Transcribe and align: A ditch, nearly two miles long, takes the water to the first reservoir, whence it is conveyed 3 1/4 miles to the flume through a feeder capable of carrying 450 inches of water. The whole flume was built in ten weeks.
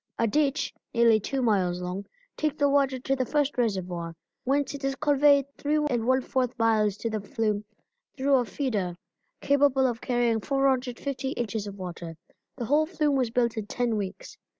A 0.17 0.25
ditch, 0.25 0.73
nearly 0.95 1.19
two 1.19 1.43
miles 1.43 1.79
long, 1.79 2.07
takes 2.35 2.55
the 2.55 2.67
water 2.67 2.97
to 2.97 3.15
the 3.15 3.23
first 3.23 3.55
reservoir, 3.55 4.15
whence 4.45 4.73
it 4.73 4.83
is 4.83 4.95
conveyed 4.95 5.45
3 5.59 5.75
1/4 5.77 6.57
miles 6.57 6.97
to 6.97 7.07
the 7.11 7.21
flume 7.21 7.63
through 8.17 8.33
a 8.37 8.45
feeder 8.45 8.95
capable 9.41 9.85
of 9.85 10.01
carrying 10.01 10.41
450 10.41 11.33
inches 11.33 11.67
of 11.67 11.77
water. 11.77 12.17
The 12.55 12.65
whole 12.65 12.87
flume 12.87 13.15
was 13.15 13.29
built 13.29 13.57
in 13.57 13.67
ten 13.67 13.95
weeks. 13.95 14.37